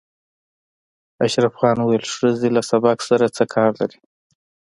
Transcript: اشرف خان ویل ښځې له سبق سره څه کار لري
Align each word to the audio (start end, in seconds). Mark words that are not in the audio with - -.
اشرف 1.25 1.53
خان 1.59 1.77
ویل 1.81 2.05
ښځې 2.15 2.49
له 2.55 2.61
سبق 2.69 2.97
سره 3.09 3.25
څه 3.35 3.43
کار 3.53 3.71
لري 3.79 3.99